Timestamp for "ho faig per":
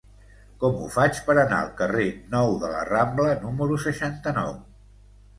0.83-1.33